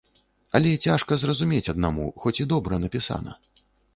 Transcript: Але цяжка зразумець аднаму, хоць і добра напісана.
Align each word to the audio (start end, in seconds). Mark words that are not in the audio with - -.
Але 0.59 0.71
цяжка 0.85 1.17
зразумець 1.23 1.69
аднаму, 1.75 2.05
хоць 2.25 2.35
і 2.45 2.47
добра 2.53 2.81
напісана. 2.87 3.37